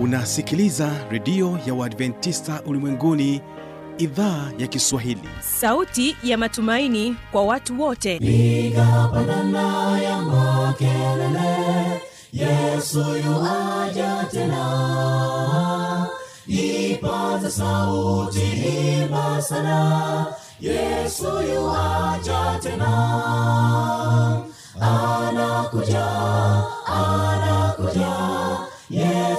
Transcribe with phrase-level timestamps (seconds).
[0.00, 3.40] unasikiliza redio ya uadventista ulimwenguni
[3.98, 5.28] idhaa ya kiswahili.
[5.60, 8.18] Sauti ya matumaini kwa watu wote.
[8.18, 16.06] Piga pandana ya makelele yesu yuaja tena.
[16.46, 18.40] Ipaza sauti
[19.02, 20.26] imba sana
[20.60, 21.24] yesu
[21.54, 22.88] yuaja tena.
[24.80, 26.06] Anakuja
[26.86, 27.57] anakuja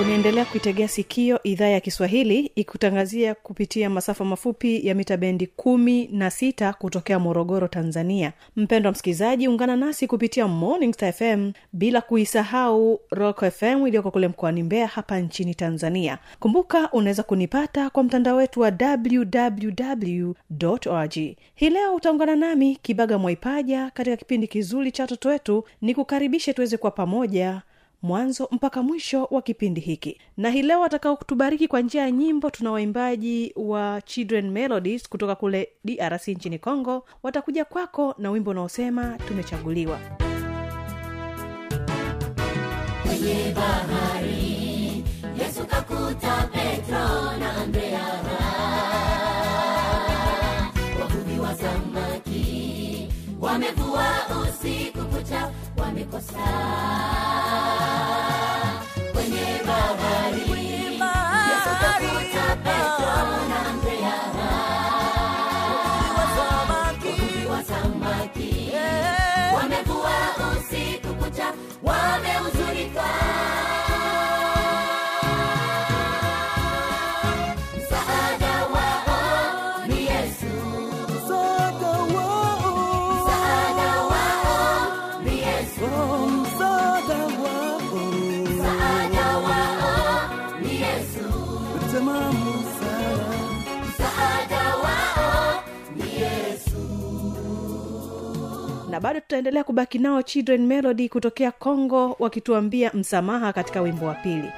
[0.00, 6.30] unaendelea kuitegea sikio idhaa ya kiswahili ikutangazia kupitia masafa mafupi ya mita bendi kumi na
[6.30, 8.32] sita kutokea morogoro tanzania.
[8.56, 14.62] Mpendwa msikilizaji ungana nasi kupitia morning star fm bila kuisahau rock fm iliyoko kule mkoani
[14.62, 16.18] mbeya hapa nchini tanzania.
[16.40, 20.32] Kumbuka unaweza kunipata kwa mtandao wetu wa www
[21.54, 25.64] hii leo utaungana nami kibaga mwaipaja katika kipindi kizuri cha watoto wetu.
[25.82, 27.62] Ni kukaribishe tuweze kuwa pamoja
[28.02, 30.20] mwanzo mpaka mwisho wa kipindi hiki.
[30.36, 35.34] Na hii leo watakao kutubariki kwa njia ya nyimbo tuna waimbaji wa children melodies kutoka
[35.34, 37.04] kule drc nchini congo.
[37.22, 39.98] Watakuja kwako na wimbo unaosema tumechaguliwa.
[43.06, 45.04] Kwenye bahari
[45.38, 48.00] yesu kakuta petro na andrea
[98.92, 104.50] na bado tutaendelea kubaki nao children melody kutokea congo wakituambia msamaha katika wimbo wa pili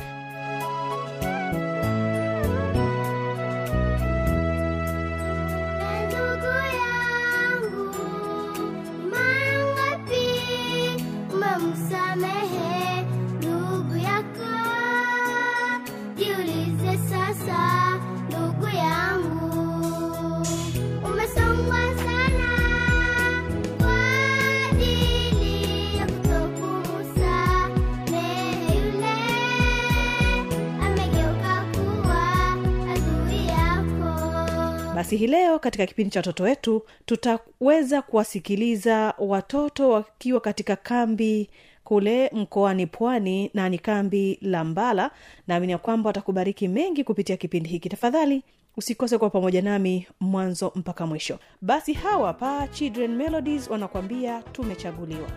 [35.04, 41.50] basi hii leo katika kipindi cha watoto wetu tutaweza kuwasikiliza watoto wakiwa katika kambi
[41.84, 45.10] kule mkoani pwani na ni kambi la mbala.
[45.46, 47.88] Naamini ya kwamba watakubariki mengi kupitia kipindi hiki.
[47.88, 48.42] Tafadhali
[48.76, 51.38] usikose kuwa pamoja nami mwanzo mpaka mwisho.
[51.60, 55.28] Basi hawa pa children melodies wanakuambia tumechaguliwa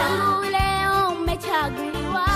[0.00, 0.92] รู้แล้ว
[1.24, 2.29] ไม่ชักดีว่า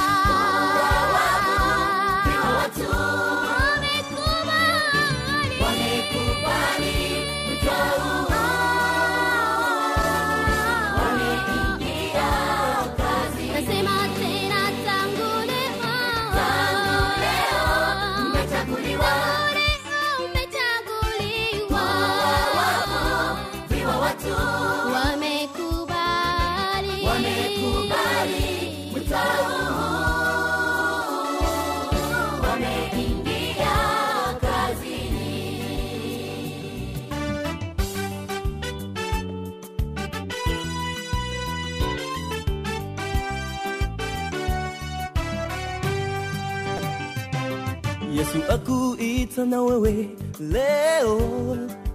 [49.35, 50.09] akuita na wewe
[50.41, 51.21] leo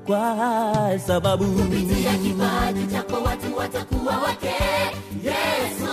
[0.06, 4.56] kwa sababu kupitia kipaji chako watu watakuwa wake.
[5.24, 5.86] Yesu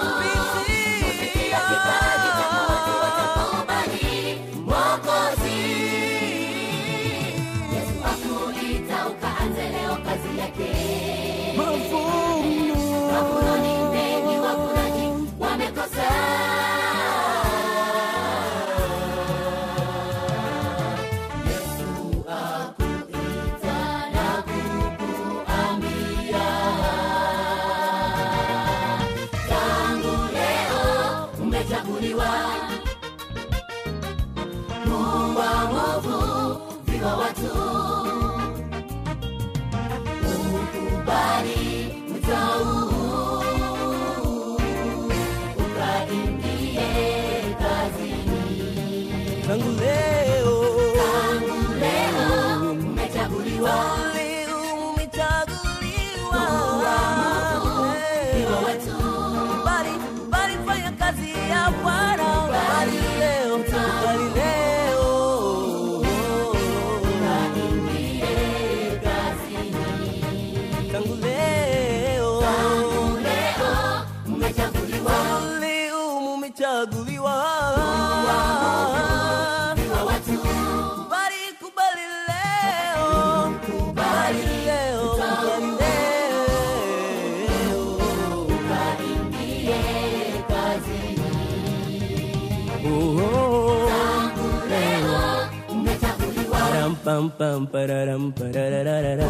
[97.16, 99.26] pam, pam, pararam, parararara.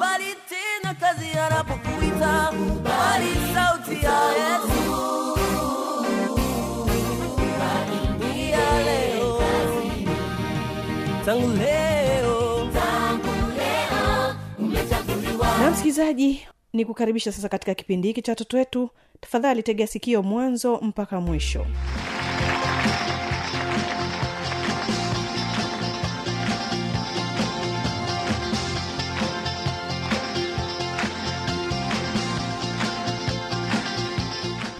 [0.00, 2.32] bali tena kazi anapokuita
[2.84, 4.80] bali sauti ya yesu.
[11.24, 12.68] Tangu leo.
[12.74, 14.34] Tangu leo.
[14.58, 15.46] Umechaguliwa.
[15.62, 18.90] Na msikilizaji ni kukaribisha sasa katika kipindi hiki cha watoto wetu.
[19.20, 21.66] Tafadhali tegea sikio mwanzo mpaka mwisho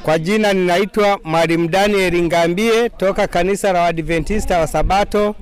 [0.02, 5.35] Kwa jina ninaitwa Mwalimu Daniel Ngambie toka kanisa la Waadventista wa Sabato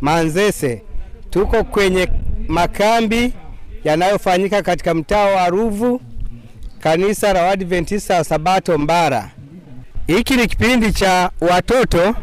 [0.00, 0.82] Manzese.
[1.30, 2.08] Tuko kwenye
[2.48, 3.32] makambi
[3.84, 6.00] yanayofanyika katika mtaa wa Ruvu,
[6.80, 9.30] kanisa la Waadventista wa Sabato Mbara.
[10.06, 12.14] Hiki ni kipindi cha watoto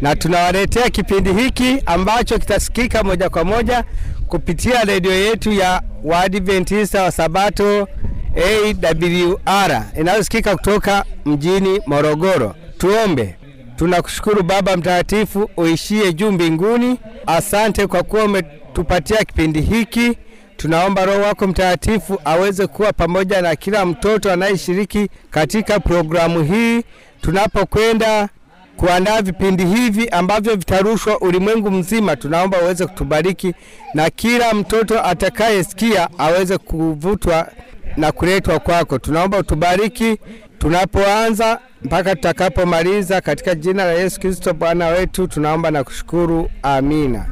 [0.00, 3.84] na tunawaletea kipindi hiki ambacho kitasikika moja kwa moja
[4.28, 7.88] kupitia redio yetu ya Waadventista wa Sabato
[8.36, 12.54] AWR inayosikika kutoka mjini Morogoro.
[12.78, 13.36] Tuombe.
[13.76, 20.12] Tunakushukuru Baba Mtakatifu uishie juu mbinguni, asante kwa kuwa umetupatia kipindi hiki.
[20.56, 26.82] Tunaomba Roho wako Mtakatifu aweze kuwa pamoja na kila mtoto anayeshiriki katika programu hii
[27.20, 28.28] tunapokwenda
[28.76, 32.16] kuandaa vipindi hivi ambavyo vitarushwa ulimwengu mzima.
[32.16, 33.54] Tunaomba uweze kutubariki
[33.94, 37.48] na kila mtoto atakayesikia aweze kuvutwa
[37.96, 38.98] na kuletwa kwako.
[38.98, 40.18] Tunaomba utubariki
[40.58, 47.26] tunapoanza mpaka tutakapomaliza, katika jina la Yesu Kristo Bwana wetu tunaomba na kushukuru, amina.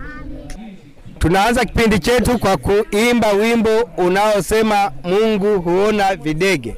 [1.19, 6.77] Tunaanza kipindi chetu kwa kuimba wimbo unaosema Mungu huona videge.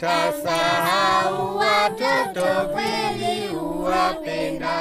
[0.00, 4.74] Hata sahau watoto kweli uwapenda.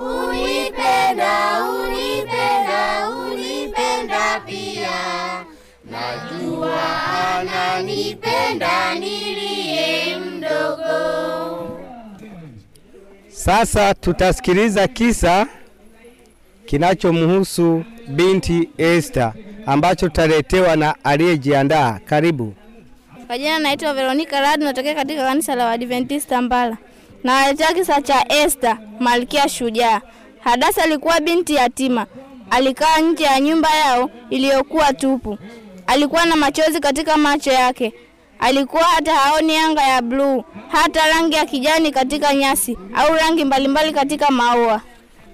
[0.00, 4.90] Unipenda, unipenda, unipenda pia.
[5.90, 6.80] Najua
[7.38, 11.80] ananipenda niliye mdogo.
[13.28, 15.46] Sasa tutasikiliza kisa
[16.66, 19.32] kinachomhusu binti Esther
[19.66, 21.98] ambacho tutaletewa na aliyejiandaa.
[22.04, 22.54] Karibu.
[23.30, 26.76] Kwa jina naitwa Veronica Rad, natokea katika kanisa la Waadventista Mbala.
[27.24, 30.00] Nawaletea kisa cha Esther, malkia shujaa.
[30.40, 32.06] Hadasa alikuwa binti yatima,
[32.50, 35.38] alikaa nje ya nyumba yao iliyokuwa tupu.
[35.86, 37.92] Alikuwa na machozi katika macho yake,
[38.38, 43.92] alikuwa hata haoni anga ya bluu, hata rangi ya kijani katika nyasi au rangi mbalimbali
[43.92, 44.80] katika maua.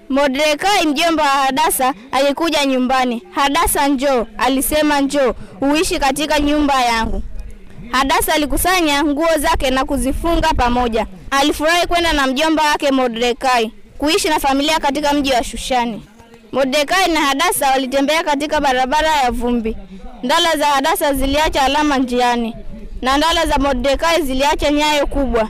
[0.09, 3.23] Mordekai mjomba wa Hadasa alikuja nyumbani.
[3.31, 7.21] Hadasa njoo, alisema njoo uishi katika nyumba yangu.
[7.91, 11.05] Hadasa alikusanya nguo zake na kuzifunga pamoja.
[11.31, 16.03] Alifurahi kwenda na mjomba wake Mordekai kuishi na familia katika mji wa Shushani.
[16.51, 19.77] Mordekai na Hadasa walitembea katika barabara ya vumbi.
[20.23, 22.55] Ndala za Hadasa ziliacha alama njiani
[23.01, 25.49] na ndala za Mordekai ziliacha nyayo kubwa.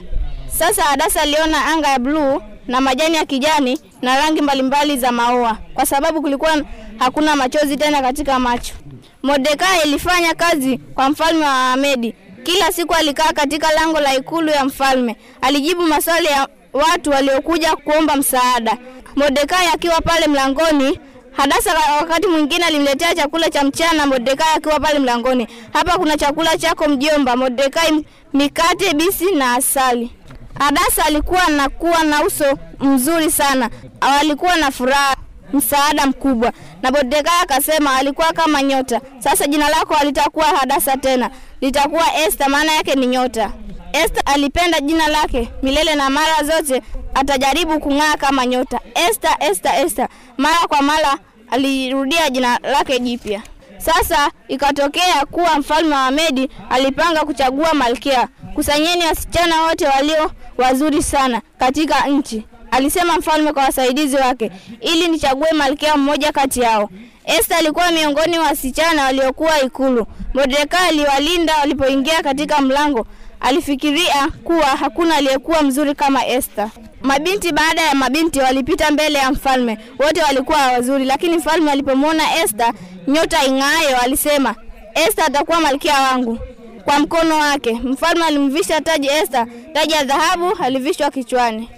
[0.58, 5.58] Sasa Hadasa aliona anga ya bluu na majani ya kijani na rangi mbalimbali za maua,
[5.74, 6.62] kwa sababu kulikuwa
[6.98, 8.74] hakuna machozi tena katika macho.
[9.22, 12.14] Mordekai alifanya kazi kwa mfalme wa Wamedi.
[12.48, 18.16] Kila siku alikaa katika lango la ikulu ya mfalme, alijibu maswali ya watu waliokuja kuomba
[18.16, 18.76] msaada.
[19.16, 21.00] Mordekai akiwa pale mlangoni,
[21.32, 24.06] Hadasa wakati mwingine alimletea chakula cha mchana.
[24.06, 27.36] Mordekai akiwa pale mlangoni, hapa kuna chakula chako mjomba.
[27.36, 30.10] Mordekai, mikate, bisi na asali.
[30.58, 35.16] Hadasa alikuwa na kuwa na uso mzuri sana, alikuwa na furaha,
[35.52, 36.52] msaada mkubwa.
[36.82, 39.00] Na Mordekai akasema alikuwa kama nyota.
[39.18, 43.52] Sasa jina lako halitakuwa Hadasa tena, litakuwa Esther, maana yake ni nyota.
[43.92, 46.82] Esther alipenda jina lake milele na mara zote
[47.14, 48.80] atajaribu kung'aa kama nyota.
[49.08, 50.08] Esther, Esther, Esther.
[50.36, 51.18] Mara kwa mara
[51.50, 53.42] alirudia jina lake jipya.
[53.78, 58.28] Sasa ikatokea kuwa mfalme wa Medi alipanga kuchagua malkia.
[58.54, 65.52] Kusanyeni wasichana wote walio wazuri sana katika nchi, alisema mfalme kwa wasaidizi wake, ili nichague
[65.52, 66.90] malkia mmoja kati yao.
[67.24, 70.06] Esta alikuwa miongoni mwa wasichana waliokuwa ikulu.
[70.34, 73.06] Mordekai aliwalinda walipoingia katika mlango.
[73.40, 76.70] Alifikiria kuwa hakuna aliyekuwa mzuri kama Esta.
[77.02, 82.72] Mabinti baada ya mabinti walipita mbele ya mfalme, wote walikuwa wazuri, lakini mfalme alipomwona Esta
[83.08, 84.54] nyota ing'aayo, alisema
[84.94, 86.38] Esta atakuwa malkia wangu.
[86.84, 91.70] Kwa mkono wake mfalme alimvisha taji Esta, taji ya dhahabu alivishwa kichwani.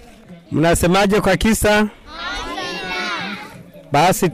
[0.51, 1.87] Mnasemaje kwa kisa?
[3.91, 4.29] Basi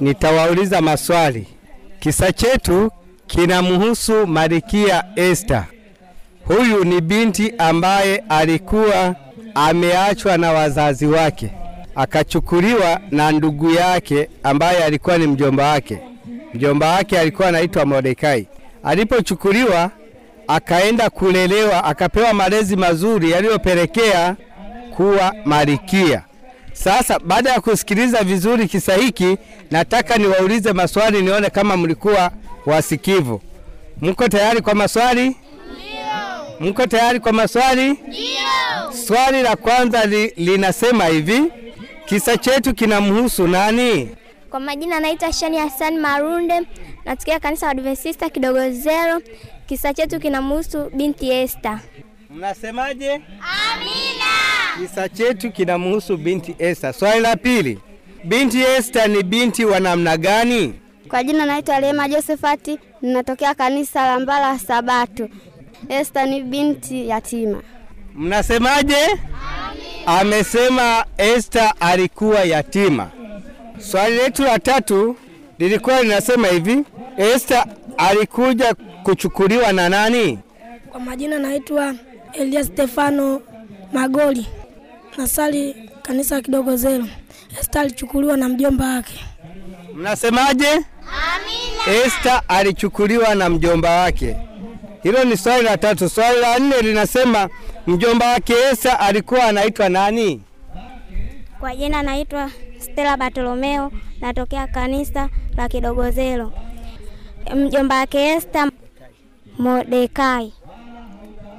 [0.00, 1.46] nitawauliza maswali.
[2.00, 2.90] Kisa chetu
[3.26, 5.64] kinamhusu Malkia Esther.
[6.44, 9.14] Huyu ni binti ambaye alikuwa
[9.54, 11.50] ameachwa na wazazi wake,
[11.94, 15.98] akachukuliwa na ndugu yake ambaye alikuwa ni mjomba wake.
[16.54, 18.46] Mjomba wake alikuwa anaitwa Mordekai.
[18.84, 19.90] Alipochukuliwa
[20.48, 24.36] akaenda kulelewa, akapewa malezi mazuri yaliyopelekea
[24.98, 26.22] kuwa malkia.
[26.72, 29.36] Sasa baada ya kusikiliza vizuri kisa hiki,
[29.70, 32.30] nataka niwaulize maswali nione kama mlikuwa
[32.66, 33.40] wasikivu.
[34.02, 35.36] Mko tayari kwa maswali?
[36.60, 37.90] Mko tayari kwa maswali?
[37.90, 38.92] Ndio.
[39.06, 41.42] Swali la kwanza li, linasema hivi,
[42.06, 44.08] kisa chetu kinamhusu nani?
[44.50, 46.60] Kwa majina naitwa Shani Hassan Marunde,
[47.04, 49.20] natokea kanisa la Adventista Kidogozero.
[49.66, 51.78] Kisa chetu kinamhusu binti Esther.
[52.30, 53.10] Mnasemaje?
[53.12, 54.32] Amina.
[54.80, 56.94] Kisa chetu kinamhusu binti Esther.
[56.94, 57.78] Swali la pili,
[58.24, 60.74] binti Esther ni binti wa namna gani?
[61.08, 65.28] Kwa jina naitwa Lema Josephat, ninatokea kanisa la Mbala Sabato.
[65.88, 67.62] Esther ni binti yatima.
[68.14, 68.96] Mnasemaje?
[70.06, 73.10] Amesema Esther alikuwa yatima.
[73.78, 75.16] Swali letu la tatu
[75.58, 76.84] lilikuwa linasema hivi,
[77.16, 77.64] Esther
[77.96, 80.38] alikuja kuchukuliwa na nani?
[80.90, 81.94] Kwa majina naitwa
[82.32, 83.40] Elia Stefano
[83.92, 84.46] Magoli,
[85.16, 87.06] nasali kanisa kidogo zero.
[87.60, 89.24] Esta alichukuliwa na mjomba wake.
[89.94, 90.68] Mnasemaje?
[90.68, 92.04] Amina.
[92.06, 94.36] Esta alichukuliwa na mjomba wake.
[95.02, 96.08] Hilo ni swali la tatu.
[96.08, 97.48] Swali la nne linasema
[97.86, 100.42] mjomba wake Esta alikuwa anaitwa nani?
[101.60, 106.52] Kwa jina naitwa Stella Bartolomeo, natokea kanisa la Kidogozelo.
[107.56, 108.70] Mjomba wake Esta
[109.58, 110.52] Mordekai.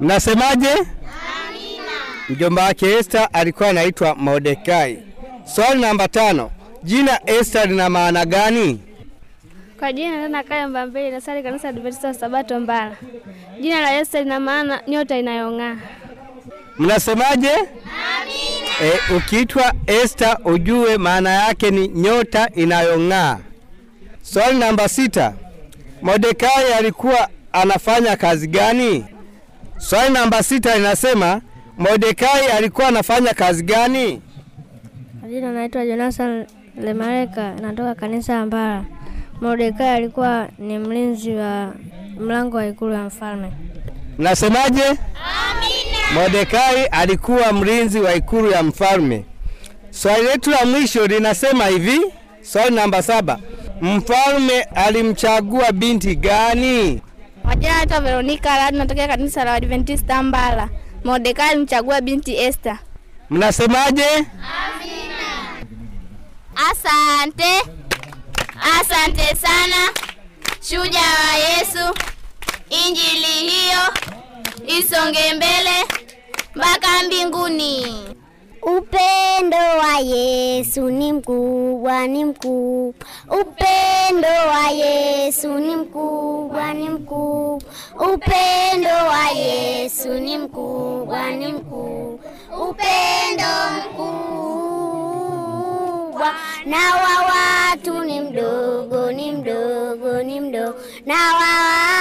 [0.00, 0.68] Mnasemaje?
[0.70, 1.92] Amina.
[2.28, 4.98] Mjomba wake Esther alikuwa anaitwa Mordekai.
[5.54, 6.50] Swali namba tano,
[6.82, 8.80] jina Esther lina maana gani?
[9.78, 12.96] Kwa jina Nana Kaya Mbambeli, nasali kanisa Adventista wa Sabato Mbala.
[13.60, 15.76] Jina la Esther lina maana nyota inayong'aa.
[16.78, 17.50] Mnasemaje?
[17.50, 18.94] Amina.
[19.10, 23.38] E, ukiitwa Esther ujue maana yake ni nyota inayong'aa.
[24.22, 25.34] Swali namba sita,
[26.02, 29.04] Mordekai alikuwa anafanya kazi gani?
[29.80, 31.40] Swali namba sita linasema
[31.78, 34.22] Mordekai alikuwa anafanya kazi gani?
[35.28, 36.46] Jina naitwa Jonathan
[36.80, 38.84] Lemareka, natoka kanisa ya Mbara.
[39.40, 41.72] Mordekai alikuwa ni mlinzi wa
[42.18, 43.52] mlango wa ikulu ya mfalme.
[44.18, 44.82] Mnasemaje?
[44.84, 44.98] Amina.
[46.14, 49.24] Mordekai alikuwa mlinzi wa ikulu ya mfalme.
[49.90, 52.00] Swali letu la mwisho linasema hivi,
[52.42, 53.38] swali namba saba.
[53.80, 57.02] Mfalme alimchagua binti gani?
[57.60, 60.68] Majina naitwa Veronica Rad, natokea kanisa la Adventista Mbala.
[61.04, 62.78] Mordekai alimchagua binti Esther.
[63.30, 64.26] Mnasemaje?
[66.70, 67.62] Asante,
[68.80, 69.76] asante sana
[70.68, 71.94] shujaa wa Yesu.
[72.70, 73.80] Injili hiyo
[74.78, 75.84] isonge mbele
[76.54, 77.86] mpaka mbinguni.
[78.62, 82.94] Upendo wa Yesu ni mkubwa, ni mkubwa.
[83.40, 87.70] Upendo wa Yesu ni mkubwa, ni mkubwa.
[88.14, 92.30] Upendo wa Yesu ni mkubwa, ni mkubwa.
[92.70, 93.46] Upendo
[93.92, 95.20] mkubwa
[96.66, 100.74] na wa watu ni mdogo, ni mdogo, ni mdogo.
[101.06, 101.30] Na wa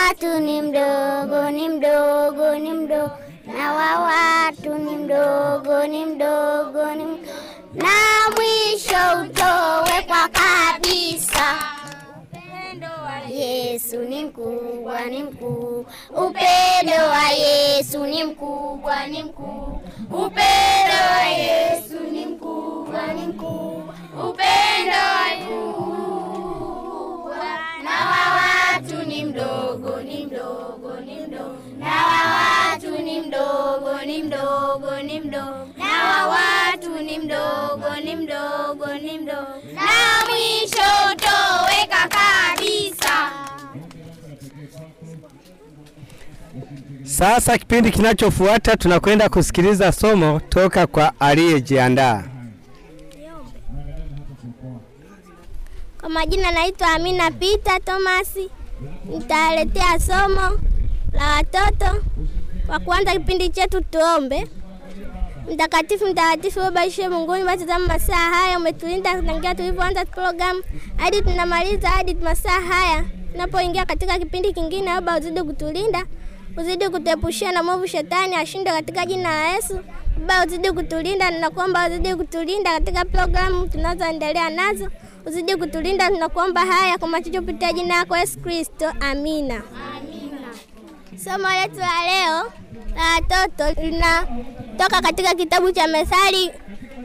[0.09, 3.11] watu ni mdogo, ni mdogo, ni mdogo
[3.59, 7.33] na wa watu ni mdogo ni mdogo ni mdogo.
[7.73, 7.89] na
[8.35, 11.55] mwisho utowekwa kabisa.
[12.23, 15.85] Upendo wa Yesu ni mkubwa ni mkuu.
[16.09, 19.81] upendo wa Yesu ni mkubwa ni mkuu.
[20.11, 23.83] upendo wa Yesu ni mkubwa ni mkuu.
[24.29, 27.35] upendo wa mkubwa
[27.83, 30.78] na wa watu ni mdogo ni mdogo
[32.11, 39.17] watu ni mdogo ni mdogo ni mdogo na wa watu ni mdogo ni mdogo ni
[39.19, 43.31] mdogo na mwisho toweka kabisa.
[47.03, 52.23] Sasa kipindi kinachofuata tunakwenda kusikiliza somo toka kwa aliyejiandaa.
[56.01, 58.35] Kwa majina naitwa Amina Peter Thomas.
[59.05, 60.59] Nitaletea somo
[61.13, 62.03] la watoto.
[62.67, 64.47] Kwa kuanza kipindi chetu, tuombe.
[65.53, 67.43] Mtakatifu, mtakatifu Baba ishe mbinguni,
[67.87, 70.63] masaa haya umetulinda tangia tulivyoanza programu
[70.97, 74.85] hadi tunamaliza hadi masaa haya tunapoingia katika kipindi kingine.
[74.85, 76.05] Baba uzidi kutulinda,
[76.57, 79.79] uzidi kutuepushia na mwovu shetani ashinde katika jina la Yesu.
[80.27, 84.87] Baba uzidi kutulinda, ninakuomba uzidi kutulinda katika programu tunazoendelea nazo,
[85.25, 89.61] uzidi kutulinda, tunakuomba haya kwa machocho kupitia jina lako Yesu Kristo, amina.
[91.23, 92.51] Somo letu la leo
[92.95, 96.51] la watoto linatoka katika kitabu cha Methali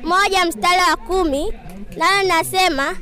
[0.02, 1.52] moja mstari wa kumi
[1.96, 2.96] nalo nasema,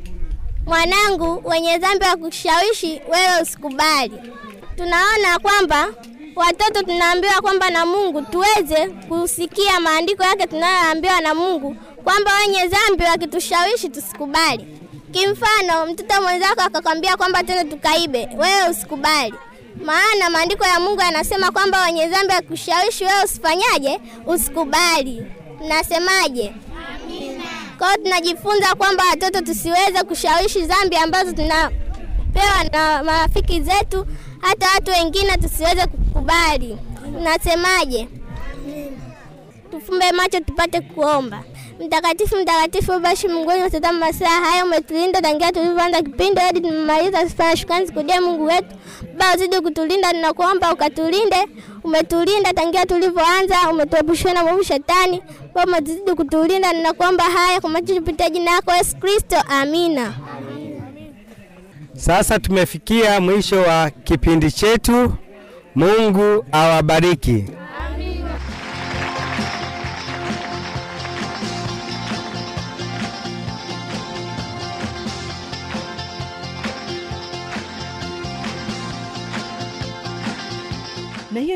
[0.67, 4.13] mwanangu, wenye dhambi wa kushawishi wewe usikubali.
[4.77, 5.89] Tunaona kwamba
[6.37, 13.05] watoto tunaambiwa kwamba na Mungu tuweze kusikia maandiko yake tunayoambiwa na Mungu kwamba wenye dhambi
[13.05, 14.79] wakitushawishi tusikubali.
[15.13, 19.35] Kimfano, mtoto mwenzako akakwambia kwamba tena tukaibe, wewe usikubali
[19.85, 24.01] maana maandiko ya Mungu yanasema kwamba wenye dhambi akushawishi wewe usifanyaje?
[24.27, 25.27] Usikubali.
[25.69, 26.55] Nasemaje?
[27.79, 34.07] Kwa hiyo tunajifunza kwamba watoto tusiweze kushawishi dhambi ambazo tunapewa na marafiki zetu,
[34.41, 36.79] hata watu wengine tusiweze kukubali.
[37.23, 38.09] Nasemaje?
[39.71, 41.43] Tufumbe macho tupate kuomba.
[41.87, 47.29] Mtakatifu, mtakatifu bashi mbinguni, watazama masaa haya umetulinda tangia tulivyoanza kipindi hadi tumemaliza.
[47.29, 48.77] Sifa shukrani zikujie Mungu wetu.
[49.19, 51.37] Baba uzidi kutulinda, ninakuomba ukatulinde.
[51.85, 55.23] Umetulinda tangia tulivyoanza, umetuepushia na mwovu shetani.
[55.55, 60.15] Baba uzidi kutulinda, ninakuomba haya kwa macho kupitia jina lako Yesu Kristo, amina.
[61.97, 65.13] Sasa tumefikia mwisho wa kipindi chetu.
[65.75, 67.45] Mungu awabariki.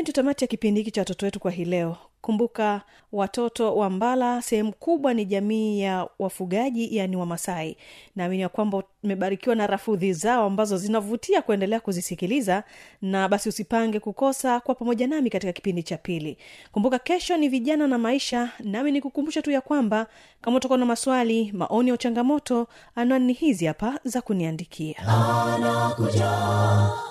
[0.07, 4.41] Ndio tamati ya kipindi hiki cha watoto wetu kwa hii leo kumbuka watoto wa mbala
[4.41, 7.77] sehemu kubwa ni jamii ya wafugaji yani wamasai
[8.15, 12.63] naamini ya kwamba umebarikiwa na rafudhi zao ambazo zinavutia kuendelea kuzisikiliza
[13.01, 16.37] na basi usipange kukosa kwa pamoja nami katika kipindi cha pili.
[16.71, 20.07] Kumbuka kesho ni vijana na maisha nami ni kukumbusha tu ya kwamba
[20.41, 24.97] kama utakuwa na maswali maoni au changamoto anwani ni hizi hapa za kuniandikia.
[24.97, 26.31] Anakuja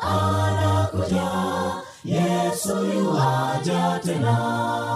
[0.02, 1.30] anakuja
[4.04, 4.95] tena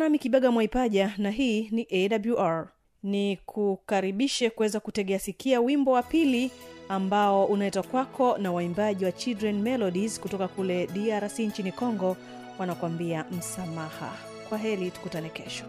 [0.00, 2.68] nami kibaga mwaipaja na hii ni awr
[3.02, 6.50] ni kukaribishe kuweza kutegea sikia wimbo wa pili
[6.88, 12.16] ambao unaletwa kwako na waimbaji wa children melodies kutoka kule drc nchini congo
[12.58, 14.12] wanakuambia msamaha.
[14.48, 15.64] Kwa heli tukutane kesho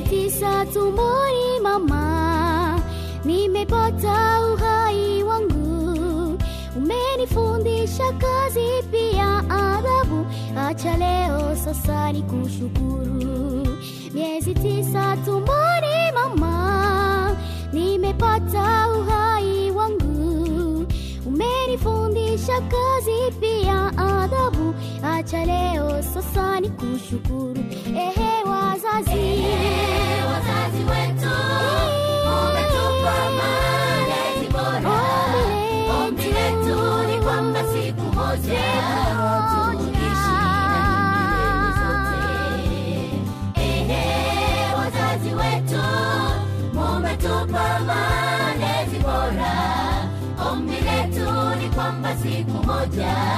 [0.00, 2.80] Itikisa tumboni mama,
[3.24, 6.38] nimepata uhai wangu,
[6.76, 10.26] umenifundisha kazi pia adabu.
[10.58, 13.66] Acha leo sasa ni kushukuru.
[14.14, 17.36] Miezi tisa tumboni mama,
[17.72, 20.86] nimepata uhai wangu,
[21.26, 24.74] umenifundisha kazi pia adabu.
[25.02, 27.49] Acha leo sasa ni kushukuru.
[52.92, 53.29] die.